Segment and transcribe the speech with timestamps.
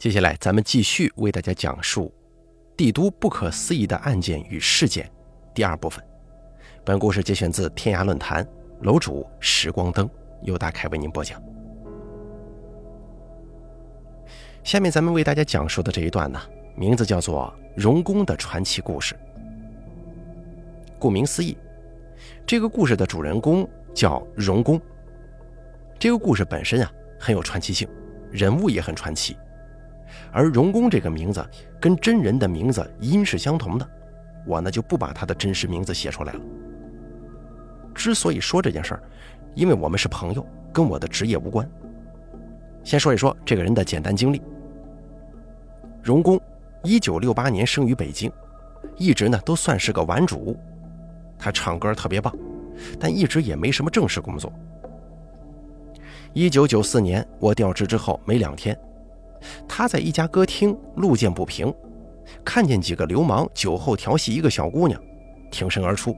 [0.00, 2.10] 接下来，咱们继续为大家讲述
[2.74, 5.06] 帝都不可思议的案件与事件
[5.52, 6.02] 第二部分。
[6.82, 8.48] 本故事节选自天涯论坛，
[8.80, 10.08] 楼主时光灯
[10.40, 11.38] 由大凯为您播讲。
[14.64, 16.40] 下面咱们为大家讲述的这一段呢，
[16.74, 19.14] 名字叫做《荣宫的传奇故事》。
[20.98, 21.58] 顾名思义，
[22.46, 24.80] 这个故事的主人公叫荣宫。
[25.98, 27.86] 这个故事本身啊很有传奇性，
[28.30, 29.36] 人物也很传奇。
[30.32, 31.44] 而荣公这个名字
[31.80, 33.88] 跟真人的名字音是相同的，
[34.46, 36.40] 我呢就不把他的真实名字写出来了。
[37.94, 39.02] 之所以说这件事儿，
[39.54, 41.68] 因为我们是朋友，跟我的职业无关。
[42.84, 44.40] 先说一说这个人的简单经历。
[46.02, 46.40] 荣公，
[46.82, 48.32] 一九六八年生于北京，
[48.96, 50.56] 一直呢都算是个玩主。
[51.38, 52.34] 他唱歌特别棒，
[52.98, 54.52] 但一直也没什么正式工作。
[56.32, 58.78] 一九九四年我调职之后没两天。
[59.68, 61.72] 他在一家歌厅路见不平，
[62.44, 65.00] 看见几个流氓酒后调戏一个小姑娘，
[65.50, 66.16] 挺身而出，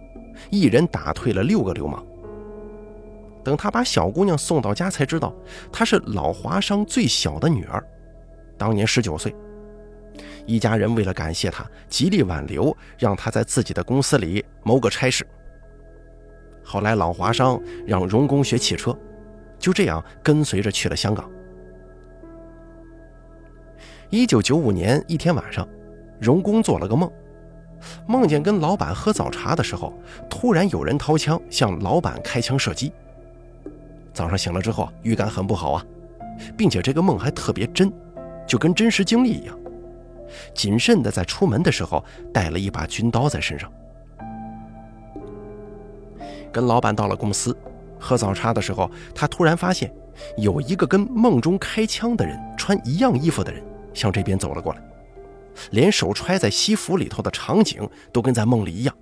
[0.51, 2.05] 一人打退了六个流氓。
[3.45, 5.35] 等他把小姑娘送到家，才知道
[5.73, 7.85] 她是老华商最小的女儿，
[8.57, 9.35] 当年十九岁。
[10.47, 15.27] 一家人为了感谢他，极力挽留，让他在自己的公司里谋个差事。
[16.65, 18.97] 后来老华商让荣工学汽车，
[19.59, 21.29] 就这样跟随着去了香港。
[24.13, 25.67] 一九九五年一天晚上，
[26.21, 27.11] 荣公做了个梦，
[28.07, 29.91] 梦见跟老板喝早茶的时候，
[30.29, 32.93] 突然有人掏枪向老板开枪射击。
[34.13, 35.87] 早上醒了之后，预感很不好啊，
[36.59, 37.91] 并且这个梦还特别真，
[38.47, 39.59] 就跟真实经历一样。
[40.55, 42.05] 谨慎的在出门的时候
[42.35, 43.73] 带了一把军刀在身上。
[46.53, 47.57] 跟老板到了公司，
[47.99, 49.91] 喝早茶的时候，他突然发现
[50.37, 53.65] 有一个跟梦中开枪的人穿一样衣服的人。
[53.95, 54.83] 向这边走了过来，
[55.71, 58.97] 连手揣在西服里头的场景都跟在梦里一样。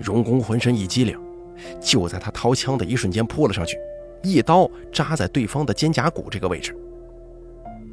[0.00, 1.18] 荣公浑身一激灵，
[1.80, 3.78] 就在他掏枪的一瞬间扑了上去，
[4.22, 6.76] 一刀扎在对方的肩胛骨这个位置。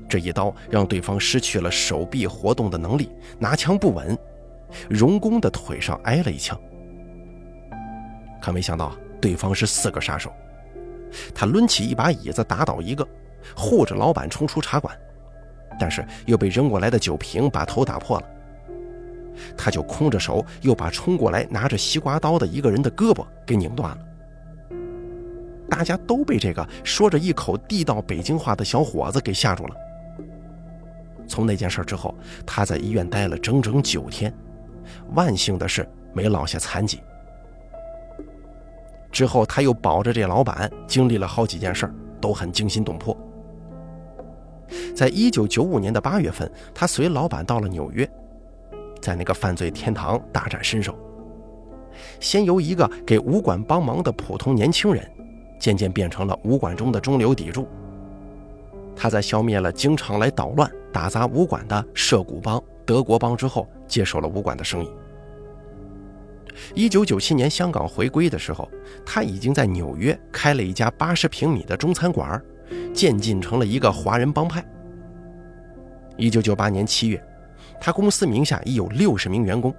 [0.07, 4.17] 这一刀让对方失去了手臂活动的能力，拿枪不稳，
[4.89, 6.59] 荣公的腿上挨了一枪。
[8.41, 10.31] 可没想到对方是四个杀手，
[11.33, 13.07] 他抡起一把椅子打倒一个，
[13.55, 14.95] 护着老板冲出茶馆。
[15.79, 18.25] 但是又被扔过来的酒瓶把头打破了，
[19.57, 23.97] 他就空着手又把冲过来拿着西瓜刀的一个人的胳膊给拧断了。
[25.69, 29.75] 大家都被这个说着一口地道北京话的小伙子给吓住了。
[31.27, 32.15] 从那件事之后，
[32.45, 34.31] 他在医院待了整整九天，
[35.15, 37.01] 万幸的是没落下残疾。
[39.11, 41.91] 之后他又保着这老板，经历了好几件事
[42.21, 43.17] 都很惊心动魄。
[44.95, 48.09] 在一九九五年的八月份，他随老板到了纽约，
[49.01, 50.97] 在那个犯罪天堂大展身手。
[52.19, 55.09] 先由一个给武馆帮忙的普通年轻人，
[55.59, 57.67] 渐渐变成了武馆中的中流砥柱。
[58.95, 64.89] 他在消灭了经常来捣乱、打砸武馆的涉谷帮、德国帮之后，接手了武馆的生意。
[66.73, 68.69] 一九九七年香港回归的时候，
[69.05, 72.41] 他已经在纽约开了一家八十平米的中餐馆。
[72.93, 74.63] 渐进成了一个华人帮派。
[76.17, 77.21] 一九九八年七月，
[77.79, 79.75] 他公司名下已有六十名员工，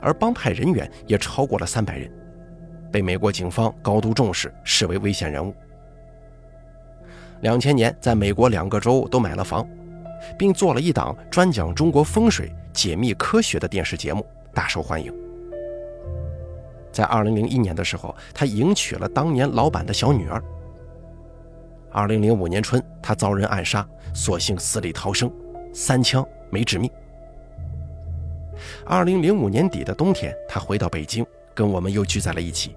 [0.00, 2.10] 而帮派人员也超过了三百人，
[2.90, 5.54] 被美国警方高度重视，视为危险人物。
[7.42, 9.64] 两千年，在美国两个州都买了房，
[10.38, 15.14] 并做了一档专讲中国风水、解密科学的电视节目，大受欢迎。
[16.90, 20.42] 在二零零一年的时候，他迎娶了当年老板的小女儿。
[21.96, 25.32] 二零零五年春，他遭人暗杀，所幸死里逃生，
[25.72, 26.90] 三枪没致命。
[28.84, 31.24] 二零零五年底的冬天，他回到北京，
[31.54, 32.76] 跟我们又聚在了一起。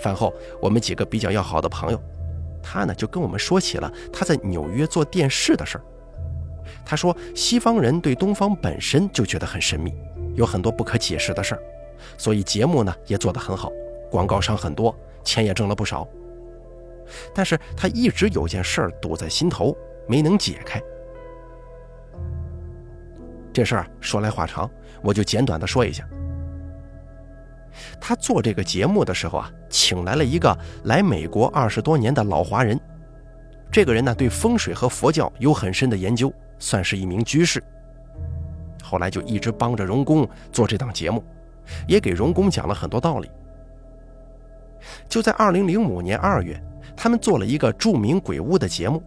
[0.00, 2.00] 饭后，我们几个比较要好的朋友，
[2.62, 5.84] 他呢就跟我们说起了他在纽约做电视的事儿。
[6.86, 9.92] 他说，西方人对东方本身就觉得很神秘，
[10.34, 11.60] 有很多不可解释的事儿，
[12.16, 13.70] 所以节目呢也做得很好，
[14.10, 16.08] 广告商很多，钱也挣了不少。
[17.34, 19.76] 但是他一直有件事儿堵在心头，
[20.06, 20.80] 没能解开。
[23.52, 24.70] 这事儿说来话长，
[25.02, 26.06] 我就简短的说一下。
[28.00, 32.78] 他做这个节目的时候啊，请来了一个来美国二十多年的老华人。
[33.70, 37.62] 这个人呢，对风水和佛教有很深的研究，算是一名居士。
[38.82, 41.22] 后来就一直帮着荣公做这档节目，
[41.86, 43.30] 也给荣公讲了很多道理。
[45.08, 46.60] 就在二零零五年二月。
[47.00, 49.00] 他们做了一个著名鬼屋的节目，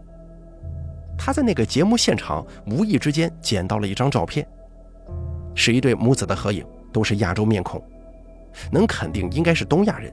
[1.18, 4.48] 他在那个节目现场无意之间捡到了一张照片，
[5.54, 7.84] 是一对母子的合影，都是亚洲面孔，
[8.72, 10.10] 能肯定应该是东亚人。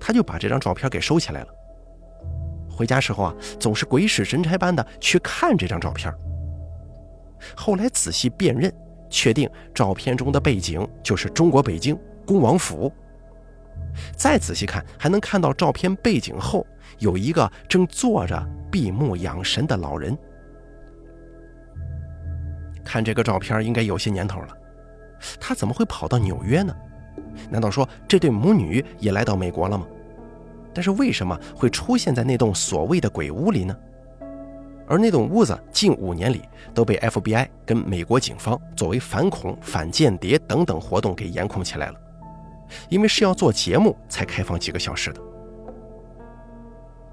[0.00, 1.48] 他就把这张照片给收起来了。
[2.70, 6.10] 回家时候啊，总是鬼使神差般的去看这张照片。
[7.54, 8.72] 后来仔细辨认，
[9.10, 12.90] 确定照片中的背景就是中国北京恭王府。
[14.16, 16.66] 再仔细看，还能看到照片背景后
[16.98, 20.16] 有一个正坐着闭目养神的老人。
[22.84, 24.48] 看这个照片，应该有些年头了。
[25.40, 26.74] 他怎么会跑到纽约呢？
[27.48, 29.86] 难道说这对母女也来到美国了吗？
[30.74, 33.76] 但是为什么会出现在那栋所谓的鬼屋里呢？
[34.86, 36.42] 而那栋屋子近五年里
[36.74, 41.98] 都被 FBI 跟美国警方作为反恐、反间谍等等活动给严控起来了。
[42.88, 45.20] 因为是要做节目才开放几个小时的。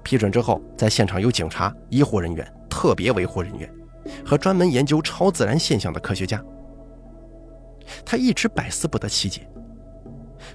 [0.02, 3.72] 批准之后，在现场有警察、医护人员、特别维护人员
[4.26, 6.42] 和专门研究超自然现象的科学家。
[8.04, 9.48] 他一直百思不得其解，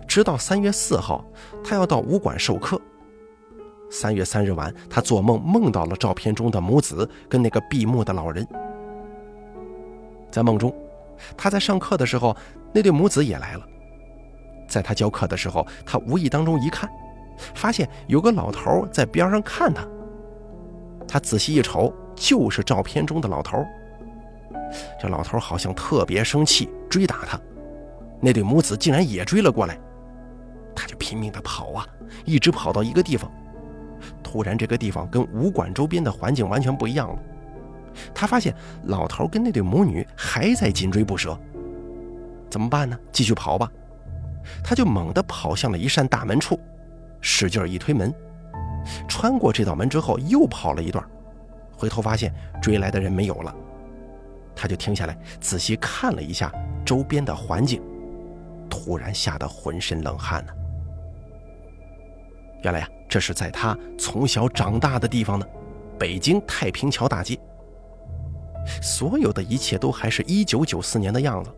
[0.07, 1.25] 直到三月四号，
[1.63, 2.79] 他要到武馆授课。
[3.89, 8.45] 三月三日晚，他做梦梦到了照片中的母子跟那个闭目的老人。
[10.29, 10.75] 在梦中，
[11.37, 12.35] 他在上课的时候，
[12.73, 13.65] 那对母子也来了。
[14.67, 16.89] 在他教课的时候，他无意当中一看，
[17.55, 19.87] 发现有个老头在边上看他。
[21.07, 23.65] 他仔细一瞅，就是照片中的老头。
[25.01, 27.39] 这老头好像特别生气，追打他。
[28.19, 29.79] 那对母子竟然也追了过来，
[30.75, 31.87] 他就拼命的跑啊，
[32.25, 33.31] 一直跑到一个地方。
[34.21, 37.19] 突然，这个地方跟武馆周边的环境完全不一样了。
[38.13, 38.53] 他发现
[38.83, 41.39] 老头跟那对母女还在紧追不舍。
[42.49, 42.99] 怎么办呢？
[43.11, 43.71] 继续跑吧。
[44.63, 46.59] 他就猛地跑向了一扇大门处，
[47.21, 48.13] 使劲一推门，
[49.07, 51.03] 穿过这道门之后又跑了一段，
[51.75, 53.55] 回头发现追来的人没有了，
[54.55, 56.51] 他就停下来仔细看了一下
[56.85, 57.81] 周边的环境，
[58.69, 60.53] 突然吓得浑身冷汗呢。
[62.63, 65.45] 原来呀，这是在他从小长大的地方呢，
[65.99, 67.37] 北京太平桥大街。
[68.81, 71.49] 所有的一切都还是一九九四年的样子。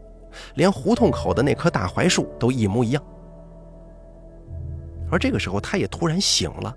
[0.56, 3.04] 连胡同口的那棵大槐树都一模一样，
[5.12, 6.76] 而这个时候他也突然醒了，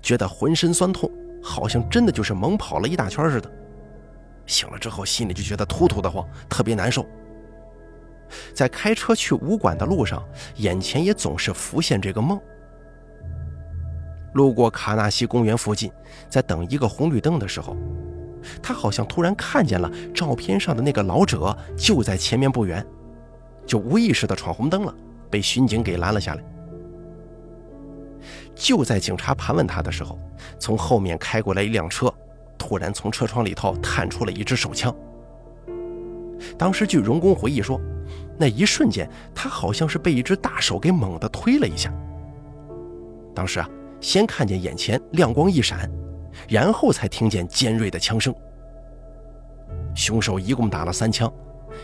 [0.00, 1.10] 觉得浑身酸痛，
[1.42, 3.50] 好像真的就是猛跑了一大圈似的。
[4.46, 7.06] 醒了之后，心里就觉得突突的慌，特别难受。
[8.54, 10.22] 在开车去武馆的路上，
[10.56, 12.40] 眼前也总是浮现这个梦。
[14.34, 15.92] 路过卡纳西公园附近，
[16.28, 17.76] 在等一个红绿灯的时候。
[18.62, 22.84] 他好像突然看见了照片上的那个老者就在前面不远，
[23.66, 24.94] 就无意识的闯红灯了，
[25.30, 26.42] 被巡警给拦了下来。
[28.54, 30.18] 就在警察盘问他的时候，
[30.58, 32.12] 从后面开过来一辆车，
[32.58, 34.94] 突然从车窗里头探出了一支手枪。
[36.58, 37.80] 当时据荣工回忆说，
[38.38, 41.92] 那一瞬间他好像是被一只大手给猛地推了一下。
[43.34, 43.68] 当时啊，
[44.00, 45.90] 先看见眼前亮光一闪。
[46.48, 48.34] 然后才听见尖锐的枪声。
[49.94, 51.32] 凶手一共打了三枪，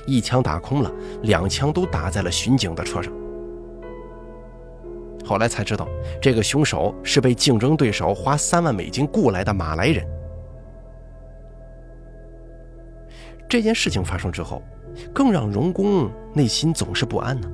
[0.06, 0.92] 一枪打空了，
[1.22, 3.12] 两枪都打在了巡警的车上。
[5.24, 5.86] 后来才知道，
[6.22, 10.06] 这个凶手是被竞争对手花三万美金雇来的马来人。
[13.46, 14.62] 这件事情发生之后，
[15.12, 17.50] 更让荣公内心总是不安呢。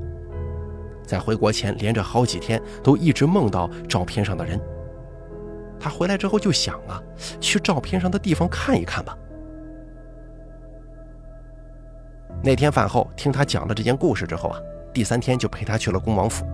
[1.04, 4.60] 在回国前，连着好几天都一直梦到照片上的人。
[5.78, 7.02] 他回来之后就想啊，
[7.40, 9.16] 去照片上的地方看一看吧。
[12.42, 14.58] 那天饭后听他讲了这件故事之后啊，
[14.92, 16.46] 第三天就陪他去了恭王府，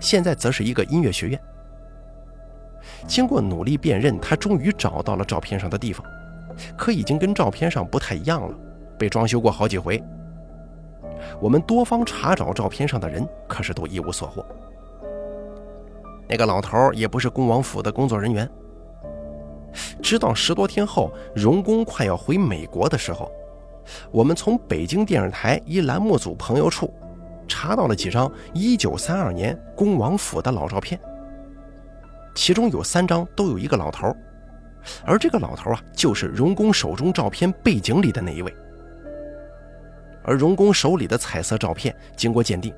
[0.00, 1.40] 现在则是一个音乐学院。
[3.06, 6.04] 经过努力辨认，他终于找到了照片上的地方，
[6.76, 8.54] 可已经跟照片上不太一样了，
[8.98, 10.02] 被装修过好几回。
[11.40, 14.44] 我们多方查找照片上的人，可是都一无所获。
[16.28, 18.48] 那个老头也不是恭王府的工作人员。
[20.02, 23.30] 直到十多天后，荣公快要回美国的时候，
[24.10, 26.92] 我们从北京电视台一栏目组朋友处
[27.46, 30.98] 查到了几张1932年恭王府的老照片，
[32.34, 34.14] 其中有三张都有一个老头，
[35.04, 38.54] 而这个老头啊，就是荣公手中照片背景里的那一位。
[40.24, 42.74] 而荣公手里的彩色照片经过鉴定，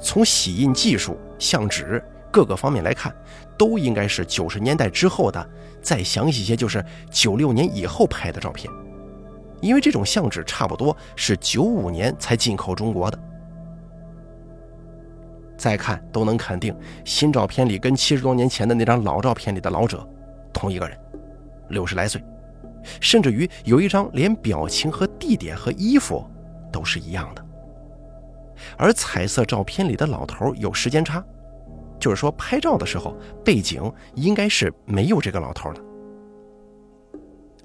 [0.00, 2.02] 从洗印技术、相纸。
[2.30, 3.14] 各个方面来看，
[3.58, 5.48] 都应该是九十年代之后的，
[5.82, 8.72] 再详细些就是九六年以后拍的照片，
[9.60, 13.18] 因为这种相纸差不多是九五年才进口中国的。
[15.56, 20.08] 再看都能肯定，新照片里跟七十多年前的那张老照片里的老者
[20.52, 20.98] 同一个人，
[21.68, 22.24] 六十来岁，
[23.00, 26.24] 甚至于有一张连表情和地点和衣服
[26.72, 27.44] 都是一样的。
[28.78, 31.22] 而彩色照片里的老头有时间差，
[32.00, 33.14] 就是说拍照的时候
[33.44, 35.80] 背景应该是没有这个老头的。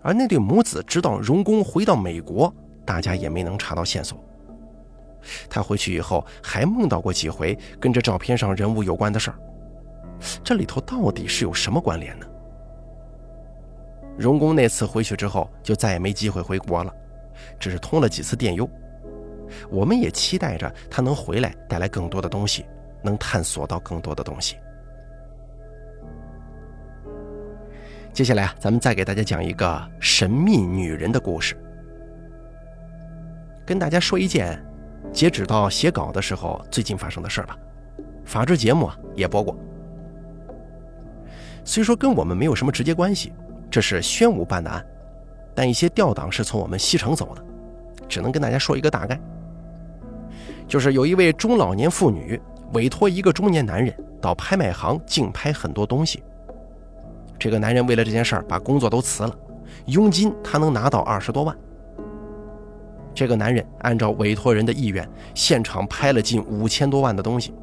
[0.01, 2.53] 而那对母子直到荣公回到美国，
[2.85, 4.23] 大家也没能查到线索。
[5.49, 9.37] 他回去以后还梦到过几回跟这照片上人物有关的事儿，
[10.43, 12.27] 这里头到底是有什么关联呢？
[14.15, 16.93] 荣公那次回去之后就再也没机会回国了，
[17.59, 18.69] 只是通了几次电邮。
[19.69, 22.63] 我们也期待着他能回来，带来更多的东西，
[23.05, 24.57] 能探索到更多的东西。
[28.11, 31.55] 接下来啊，咱们再给大家讲一个神秘女人的故事。
[33.65, 34.63] 跟大家说一件，
[35.11, 37.57] 截止到写稿的时候最近发生的事儿吧。
[38.23, 39.55] 法制节目啊也播过，
[41.63, 43.33] 虽说跟我们没有什么直接关系，
[43.69, 44.85] 这是宣武办的案，
[45.53, 47.43] 但一些调档是从我们西城走的，
[48.07, 49.19] 只能跟大家说一个大概。
[50.67, 52.39] 就是有一位中老年妇女
[52.73, 56.23] 委托一个中年男人到拍卖行竞拍很多东西。
[57.37, 59.37] 这个男人为了这件事儿把工作都辞了，
[59.87, 61.55] 佣金他能拿到二十多万。
[63.13, 67.53] 这个男人按照委托人的意愿，现场拍了近五千多万的东西。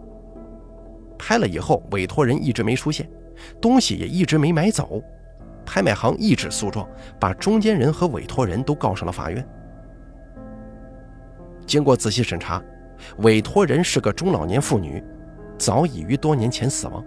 [1.19, 3.09] 拍了以后，委托人一直没出现，
[3.61, 5.03] 东西也一直没买走，
[5.65, 6.89] 拍卖行一纸诉状，
[7.21, 9.47] 把中间人和委托人都告上了法院。
[11.67, 12.63] 经过仔细审查。
[13.19, 15.03] 委托人是个中老年妇女，
[15.59, 17.05] 早已于多年前死亡，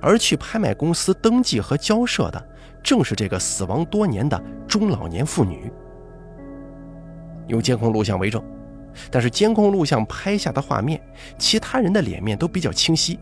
[0.00, 2.48] 而去拍卖公司登记和交涉的
[2.82, 5.72] 正是这个死亡多年的中老年妇女。
[7.46, 8.42] 有监控录像为证，
[9.10, 11.00] 但是监控录像拍下的画面，
[11.36, 13.18] 其他人的脸面都比较清晰，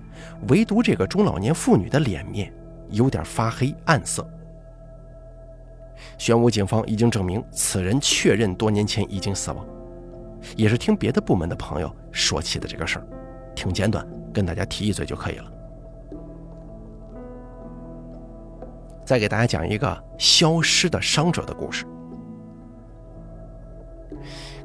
[0.49, 2.53] 唯独这个中老年妇女的脸面
[2.91, 4.29] 有点发黑暗色。
[6.17, 9.65] 玄武警方已经证明，此人确认多年前已经死亡。
[10.57, 13.07] 也是听别的部门的朋友说起的这个事儿，
[13.55, 15.53] 挺简短，跟大家提一嘴就可以了。
[19.05, 21.87] 再给大家讲一个消失的伤者的故事。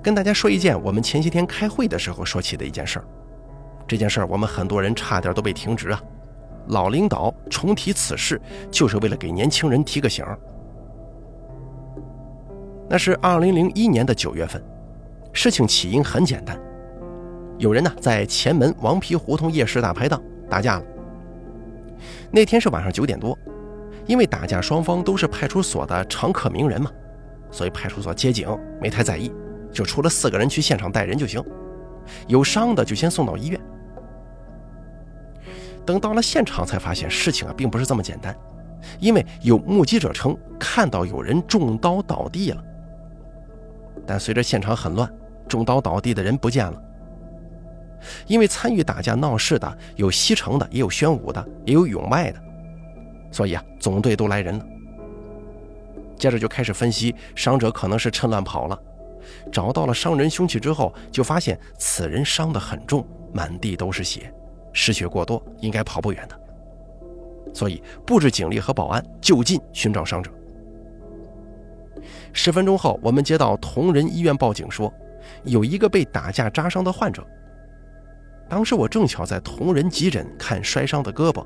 [0.01, 3.05] 跟大家说一件我们前些天开会的时候说起的一件事儿。
[3.87, 6.03] 这件事儿我们很多人差点都被停职啊。
[6.67, 10.25] 老领导重提此事，就是为了给年轻人提个醒。
[12.89, 14.61] 那是二零零一年的九月份。
[15.33, 16.57] 事情起因很简单，
[17.57, 20.85] 有人呢在前门王皮胡同夜市大排档打架了。
[22.31, 23.37] 那天是晚上九点多，
[24.05, 26.91] 因为打架双方都是派出所的常客名人嘛，
[27.51, 28.47] 所以派出所接警
[28.79, 29.31] 没太在意，
[29.71, 31.43] 就出了四个人去现场带人就行，
[32.27, 33.59] 有伤的就先送到医院。
[35.85, 38.35] 等到了现场才发现事情啊并不是这么简单，
[38.99, 42.63] 因为有目击者称看到有人中刀倒地了，
[44.05, 45.11] 但随着现场很乱。
[45.53, 46.81] 中刀倒地的人不见了，
[48.25, 52.41] 因为参与打架闹事的有西城的，也有宣武的，也有永外的，
[53.31, 54.65] 所以啊，总队都来人了。
[56.17, 58.79] 接着就开始分析伤者可能是趁乱跑了，
[59.51, 64.33] 找到了伤人凶器之后，就发现此人伤得很重，满地都是血，
[64.71, 66.39] 失血过多，应该跑不远的，
[67.53, 70.31] 所以布置警力和保安就近寻找伤者。
[72.33, 74.91] 十分钟后，我们接到同仁医院报警说。
[75.43, 77.25] 有一个被打架扎伤的患者。
[78.49, 81.45] 当时我正巧在同仁急诊看摔伤的胳膊，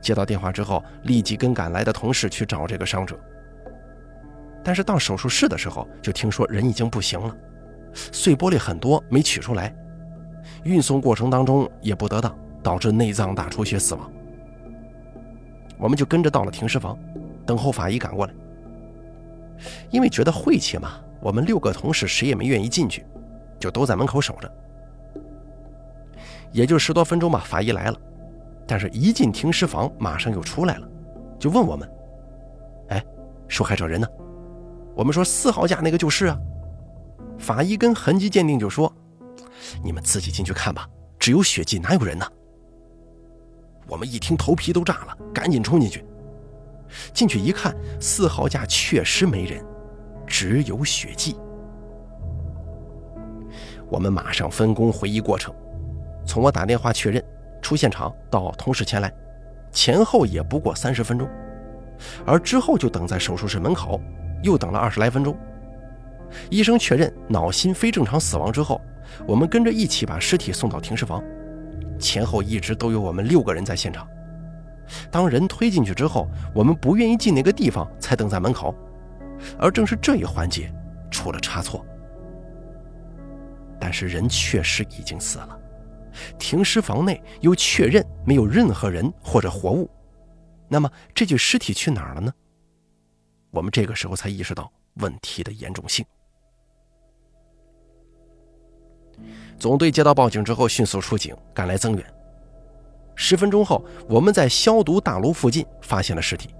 [0.00, 3.18] 接到电话之后，立即跟赶来的同事去找这个伤者。
[4.62, 7.36] 但是到手术室的时候，就听说人已经不行了，
[7.94, 9.74] 碎玻璃很多没取出来，
[10.62, 12.32] 运送过程当中也不得当，
[12.62, 14.12] 导致内脏大出血死亡。
[15.78, 16.96] 我们就跟着到了停尸房，
[17.44, 18.32] 等候法医赶过来，
[19.90, 21.00] 因为觉得晦气嘛。
[21.22, 23.06] 我们六个同事谁也没愿意进去，
[23.58, 24.52] 就都在门口守着。
[26.50, 27.96] 也就十多分钟吧，法医来了，
[28.66, 30.88] 但是一进停尸房，马上又出来了，
[31.38, 31.88] 就问我们
[32.90, 33.02] ：“哎，
[33.46, 34.06] 受害者人呢？”
[34.94, 36.36] 我们说：“四号架那个就是啊。”
[37.38, 38.92] 法医跟痕迹鉴定就说
[39.82, 40.86] ：“你们自己进去看吧，
[41.18, 42.26] 只有血迹，哪有人呢？”
[43.88, 46.04] 我们一听头皮都炸了，赶紧冲进去。
[47.14, 49.64] 进去一看，四号架确实没人。
[50.32, 51.36] 只有血迹。
[53.90, 55.54] 我们马上分工回忆过程，
[56.24, 57.22] 从我打电话确认
[57.60, 59.12] 出现场到同事前来，
[59.70, 61.28] 前后也不过三十分钟，
[62.24, 64.00] 而之后就等在手术室门口，
[64.42, 65.36] 又等了二十来分钟。
[66.48, 68.80] 医生确认脑心非正常死亡之后，
[69.28, 71.22] 我们跟着一起把尸体送到停尸房，
[71.98, 74.08] 前后一直都有我们六个人在现场。
[75.10, 78.74] 当人推进去之后，我们不愿意进那个地方，才等在门口。
[79.58, 80.72] 而正是这一环节
[81.10, 81.84] 出了差错。
[83.80, 85.60] 但是人确实已经死了，
[86.38, 89.90] 停尸房内又确认没有任何人或者活物，
[90.68, 92.32] 那么这具尸体去哪儿了呢？
[93.50, 96.04] 我们这个时候才意识到问题的严重性。
[99.58, 102.14] 总队接到报警之后，迅速出警赶来增援。
[103.14, 106.54] 十分钟后，我们在消毒大楼附近发现了尸体，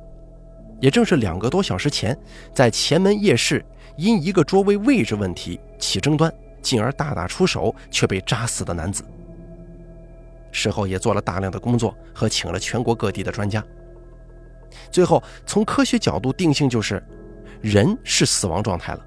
[0.83, 2.19] 也正是两个多小时前
[2.53, 3.65] 在前门夜市
[3.97, 9.05] 因一个桌位位置问题起争端，进而大打出手却被扎死的男子。
[10.51, 13.65] 事后也做了大量的工作和请了全国各地的专家。
[14.91, 17.01] 最后，从科学角度定性就是，
[17.61, 19.07] 人是死亡状态了，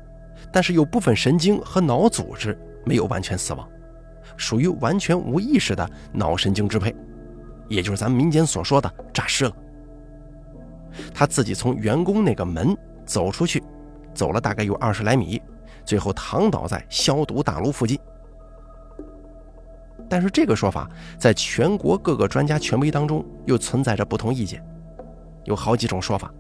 [0.54, 3.68] 但是有部分神经和脑组织没有完全死亡，
[4.38, 6.96] 属于完全无意识的脑神经支配，
[7.68, 9.52] 也就是咱们民间所说的诈尸了。
[11.14, 12.76] 他自己从员工那个门
[13.06, 13.64] 走出去，
[14.14, 15.42] 走了大概有二十来米，
[15.84, 18.00] 最后躺倒在消毒大楼附近。
[20.08, 24.64] 但是这个说法在全国各个专家权威当中又存在着不同意见。
[25.46, 26.32] 有好几种说法，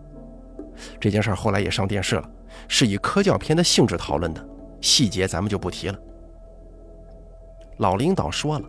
[1.00, 2.29] 这件事后来也上电视了，
[2.67, 4.47] 是以科教片的性质讨论的，
[4.81, 6.00] 细节咱们就不提了。
[7.77, 8.65] 老领导说了，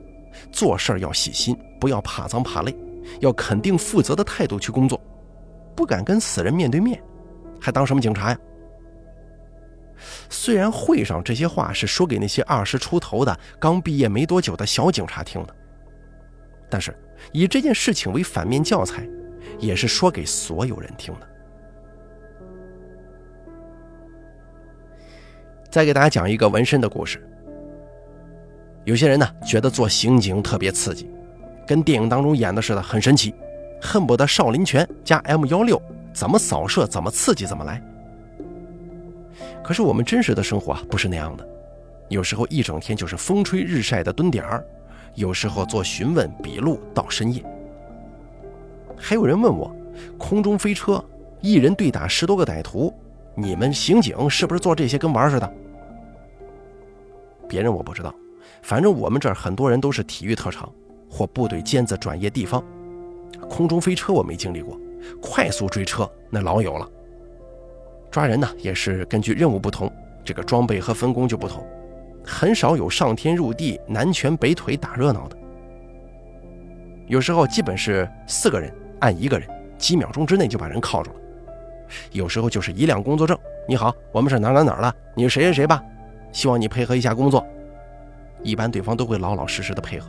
[0.51, 2.75] 做事要细心，不要怕脏怕累，
[3.21, 5.01] 要肯定负责的态度去工作，
[5.77, 7.01] 不敢跟死人面对面，
[7.61, 8.39] 还当什么警察呀？
[10.29, 15.55] 虽然会上这些话是说给那些二十出头的刚毕业没多久的小警察听的，
[16.71, 16.97] 但是
[17.33, 19.07] 以这件事情为反面教材。
[19.59, 21.29] 也是说给所有人听的。
[25.71, 27.27] 再给大家讲一个纹身的故事。
[28.85, 31.09] 有些人呢觉得做刑警特别刺激，
[31.67, 33.35] 跟电影当中演的似的，很神奇，
[33.81, 35.81] 恨不得少林拳加 M 幺六，
[36.13, 37.83] 怎么扫射怎么刺激怎么来。
[39.63, 41.47] 可是我们真实的生活啊不是那样的，
[42.09, 44.65] 有时候一整天就是风吹日晒的蹲点儿，
[45.15, 47.45] 有时候做询问笔录到深夜。
[48.97, 49.75] 还有人问我，
[50.17, 51.05] 空中飞车，
[51.41, 52.95] 一人对打十多个歹徒，
[53.35, 55.53] 你们刑警是不是做这些跟玩似的？
[57.49, 58.15] 别人我不知道，
[58.63, 60.73] 反正我们这儿很多人都是体育特长
[61.11, 62.65] 或部队尖子转业地方。
[63.49, 64.79] 空中飞车我没经历过，
[65.21, 66.89] 快速追车那老有了。
[68.11, 69.91] 抓人呢也是根据任务不同，
[70.25, 71.65] 这个装备和分工就不同，
[72.25, 75.37] 很少有上天入地、南拳北腿打热闹的。
[77.07, 78.73] 有时候基本是四个人。
[79.01, 81.17] 按一个人，几秒钟之内就把人铐住了。
[82.13, 85.85] 有时候就是一辆工作证，你好，我们是哪哪哪的，你是谁谁谁吧？
[86.33, 87.47] 希望你配合一下工作。
[88.43, 90.09] 一般对方都会老老实实的配合，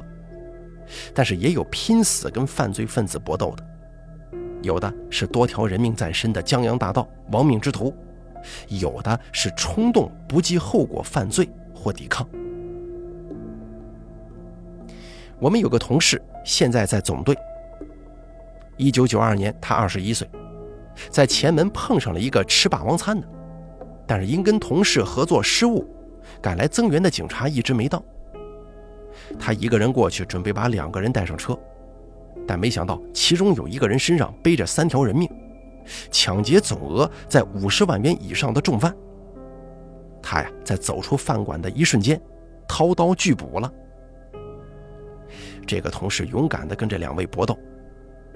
[1.13, 3.63] 但是也有拼死跟犯罪分子搏斗的，
[4.61, 7.93] 有的是多条人命在身的江洋大盗、亡命之徒，
[8.67, 12.27] 有的是冲动不计后果犯罪或抵抗。
[15.39, 17.37] 我们有个同事，现在在总队。
[18.75, 20.27] 一九九二年，他二十一岁，
[21.09, 23.27] 在前门碰上了一个吃霸王餐的，
[24.07, 25.87] 但是因跟同事合作失误，
[26.41, 28.03] 赶来增援的警察一直没到。
[29.39, 31.57] 他一个人过去，准备把两个人带上车，
[32.47, 35.29] 但没想到其中有一个人身上背着三条人命，
[36.11, 38.95] 抢劫总额在五十万元以上的重犯。
[40.21, 42.19] 他呀，在走出饭馆的一瞬间，
[42.67, 43.71] 掏刀拒捕了。
[45.65, 47.57] 这个同事勇敢地跟这两位搏斗。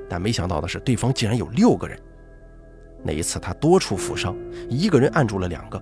[0.09, 1.97] 但没想到的是，对方竟然有六个人。
[3.03, 4.35] 那一次他多处负伤，
[4.69, 5.81] 一个人按住了两个，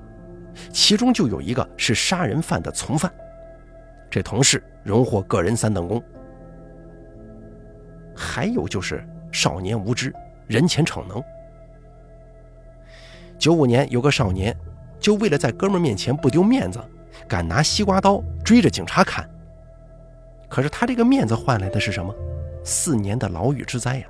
[0.72, 3.12] 其中就有一个是杀人犯的从犯。
[4.10, 6.02] 这同事荣获个人三等功。
[8.16, 10.14] 还有就是少年无知，
[10.48, 11.24] 人前逞能。
[13.38, 14.56] 九五年有个少年，
[15.00, 16.80] 就为了在哥们面前不丢面子，
[17.28, 19.30] 敢拿西瓜刀追着警察砍。
[20.50, 22.14] 可是他这个面子换来的是什么？
[22.64, 24.08] 四年的牢狱之灾呀！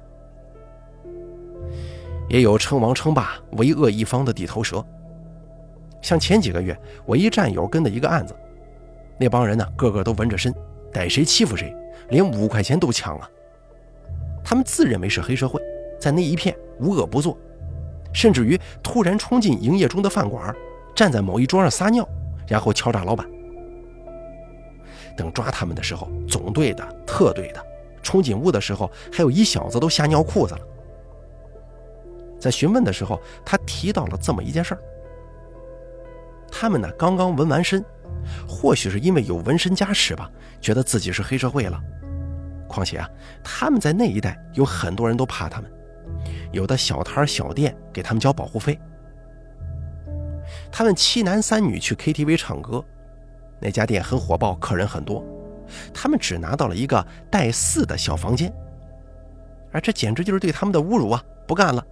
[2.28, 4.84] 也有称王称霸、为恶一方的地头蛇。
[6.02, 8.36] 像前几个月，我一战友跟的一个案子，
[9.20, 10.54] 那帮人呢，个个都纹着身，
[10.94, 11.76] 逮谁欺负谁，
[12.10, 13.30] 连五块钱都抢了。
[14.44, 15.62] 他们自认为是黑社会，
[16.00, 17.38] 在那一片无恶不作，
[18.14, 20.56] 甚至于突然冲进营业中的饭馆，
[20.96, 22.08] 站在某一桌上撒尿，
[22.48, 23.30] 然后敲诈老板。
[25.18, 27.62] 等抓他们的时候，总队的、特队的
[28.02, 30.62] 冲进屋的时候，还有一小子都吓尿裤子了。
[32.40, 34.82] 在询问的时候，他提到了这么一件事儿：
[36.50, 37.84] 他们呢刚刚纹完身，
[38.48, 40.30] 或许是因为有纹身加持吧，
[40.62, 41.82] 觉得自己是黑社会了。
[42.68, 43.10] 况且啊，
[43.44, 45.72] 他们在那一带有很多人都怕他们，
[46.52, 48.80] 有的小摊小店给他们交保护费。
[50.72, 52.84] 他们七男三女去 KTV 唱歌，
[53.60, 55.24] 那家店很火爆，客人很多，
[55.94, 58.54] 他们只拿到了一个带四的小房间，
[59.72, 61.24] 而这简直就是对他们的侮辱啊！
[61.48, 61.84] 不干了，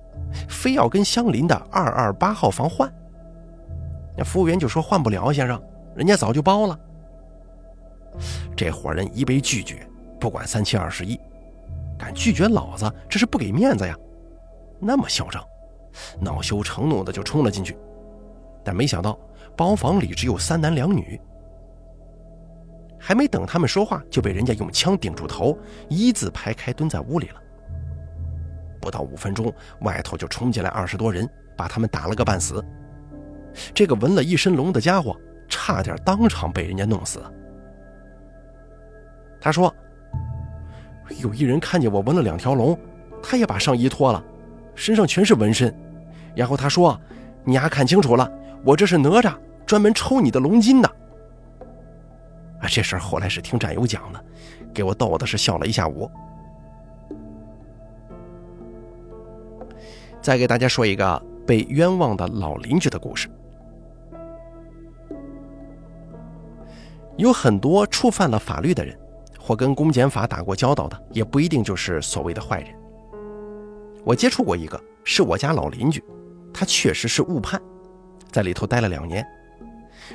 [0.48, 2.92] 非要跟相邻的二二八号房换。
[4.16, 5.60] 那服务员就说换不了，先生，
[5.98, 6.80] 人家早就包了。
[8.56, 9.88] 这伙人一被拒绝，
[10.20, 11.20] 不管三七二十一，
[11.98, 13.96] 敢拒绝老子，这是不给面子呀！
[14.80, 15.44] 那么嚣张，
[16.20, 17.76] 恼羞成怒的就冲了进去。
[18.64, 19.20] 但没想到
[19.56, 21.20] 包房里只有三男两女，
[23.00, 25.58] 还没等他们说话，就被人家用枪顶住头，
[25.90, 27.42] 一字排开蹲在屋里了。
[28.80, 32.64] 不到五分钟，外头就冲进来二十多人，把他们打了个半死。
[33.74, 35.16] 这个纹了一身龙的家伙，
[35.48, 37.22] 差点当场被人家弄死。
[39.40, 39.74] 他说
[41.22, 42.78] ：“有一人看见我纹了两条龙，
[43.22, 44.24] 他也把上衣脱了，
[44.76, 45.74] 身上全是纹身。
[46.36, 47.00] 然后他说
[47.46, 48.30] ：‘你丫看清楚了，
[48.66, 50.90] 我这是哪吒，专门抽你的龙筋的。’
[52.60, 54.26] 啊，这事儿后来是听战友讲的，
[54.74, 56.10] 给我逗的是笑了一下午。
[60.20, 63.30] 再给大家说一个被冤枉的老邻居的故事。
[67.18, 68.98] 有很多触犯了法律的人。”
[69.40, 72.76] 或跟公检法打过交道的，也不一定就是所谓的坏人。
[74.04, 76.04] 我接触过一个，是我家老邻居，
[76.54, 77.62] 他确实是误判，
[78.30, 79.26] 在里头待了两年，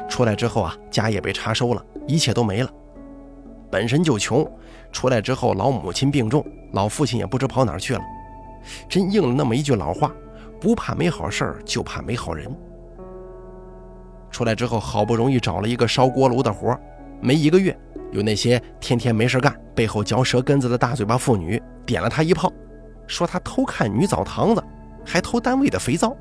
[0.06, 2.70] 出来之后啊，家也被查收了，一切都没了。
[3.70, 4.46] 本身就穷，
[4.92, 8.02] 出来之后老母亲病重，老父亲也不知跑哪去了，
[8.86, 10.12] 真应了那么一句老话：
[10.60, 12.54] 不怕没好事儿，就怕没好人。
[14.30, 16.78] 出来之后，好不容易找了一个烧锅炉的活
[17.22, 17.74] 没一个月。
[18.10, 22.52] 有那些天天没事干、背后嚼舌根子的大嘴巴妇女，点了他一炮，
[23.06, 24.62] 说他偷看女澡堂子，
[25.02, 26.14] 还偷单位的肥皂。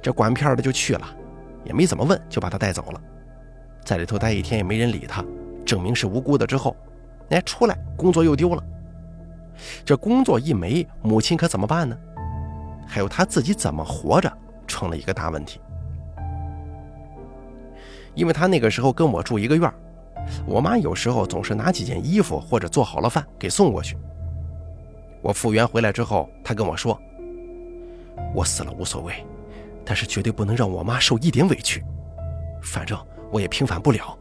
[0.00, 1.04] 这管片的就去了，
[1.64, 3.00] 也没怎么问，就把他带走了。
[3.84, 5.24] 在里头待一天也没人理他，
[5.66, 6.76] 证明是无辜的之后，
[7.30, 8.62] 哎，出来工作又丢了。
[9.84, 11.98] 这工作一没，母亲可怎么办呢？
[12.86, 14.32] 还有他自己怎么活着，
[14.68, 15.60] 成了一个大问题。
[18.14, 19.74] 因为他那个时候跟我住一个院儿
[20.46, 23.96] 我妈有时候总是拿几件衣服或者做好了饭给送过去。
[25.22, 26.98] 我复原回来之后，他跟我说
[28.34, 29.14] ：“我死了无所谓，
[29.84, 31.82] 但是绝对不能让我妈受一点委屈。
[32.62, 32.98] 反正
[33.30, 34.16] 我也平反不了，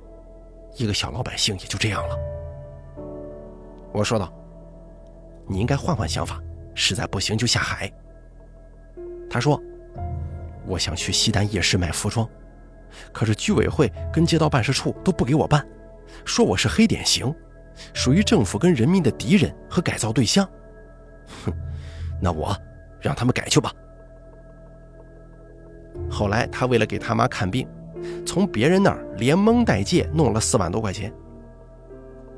[0.75, 2.17] 一个小老百姓也就这样了。”
[3.91, 4.33] 我说道
[5.47, 6.41] ：“你应该换换想法，
[6.75, 7.91] 实在不行就下海。”
[9.29, 9.61] 他说
[10.67, 12.27] ：“我想去西单夜市卖服装，
[13.11, 15.65] 可是居委会跟街道办事处都不给我办。”
[16.25, 17.33] 说我是黑典型，
[17.93, 20.47] 属于政府跟人民的敌人和改造对象。
[21.45, 21.53] 哼，
[22.21, 22.55] 那我
[22.99, 23.71] 让他们改去吧。
[26.09, 27.67] 后来他为了给他妈看病，
[28.25, 31.13] 从别人那儿连蒙带借弄了四万多块钱。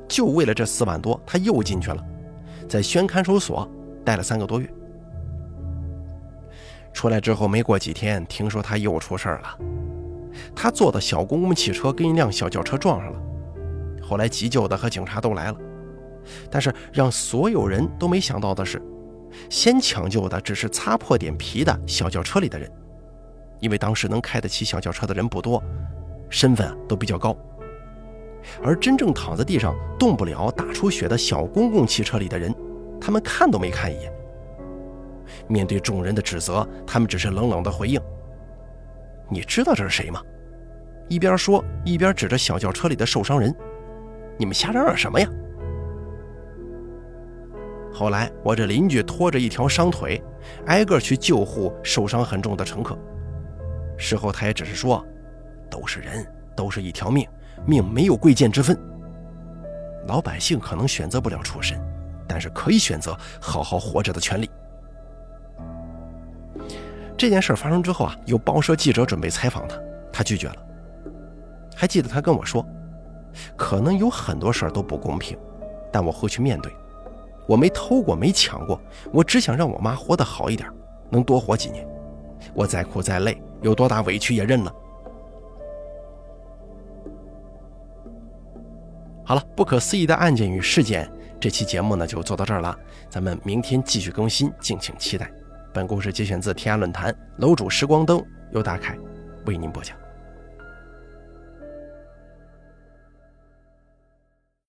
[0.06, 2.04] 就为了这四万多，他又进去了，
[2.68, 3.66] 在宣看守所
[4.04, 4.68] 待了三个多月。
[6.92, 9.58] 出来之后没过几天，听说他又出事了。
[10.54, 13.18] 他坐的小公共汽车跟一辆小轿车撞上了。
[14.02, 15.56] 后来急救的和警察都来了，
[16.50, 18.82] 但是让所有人都没想到的是，
[19.48, 22.70] 先抢救的只是擦破点皮的小轿车里的人，
[23.60, 25.62] 因为当时能开得起小轿车的人不多，
[26.28, 27.36] 身份都比较高。
[28.62, 32.52] 而真正躺在地上动不了、大出血的小公共汽车里的人，
[33.00, 34.12] 他们看都没看一眼。
[35.46, 38.00] 面对众人的指责，他们只是冷冷的回应
[39.30, 40.20] ：“你知道这是谁吗？”
[41.08, 43.54] 一边说一边指着小轿车里的受伤人。
[44.38, 45.28] 你们瞎嚷嚷什么呀？
[47.92, 50.20] 后来我这邻居拖着一条伤腿，
[50.66, 52.96] 挨个去救护受伤很重的乘客。
[53.98, 55.04] 事后他也只是说
[55.70, 57.28] ：“都是人，都是一条命，
[57.66, 58.76] 命没有贵贱之分。
[60.06, 61.78] 老百姓可能选择不了出身，
[62.26, 64.50] 但是可以选择好好活着的权利。”
[67.16, 69.76] 这件事发生之后啊，有报社记者准备采访他，
[70.10, 70.56] 他拒绝了。
[71.82, 72.64] 还记得他跟我说。
[73.56, 75.36] 可能有很多事儿都不公平，
[75.90, 76.72] 但我会去面对。
[77.48, 80.70] 我没偷过，没抢过，我只想让我妈活得好一点，
[81.10, 81.84] 能多活几年。
[82.54, 84.72] 我再苦再累，有多大委屈也认了。
[89.24, 92.78] 好了，不可思议的案件与事件，这期节目呢就做到这儿了。
[93.08, 95.28] 咱们明天继续更新，敬请期待。
[95.72, 98.96] 本故事节选自天涯论坛，楼主时光灯由大凯
[99.46, 100.01] 为您播讲。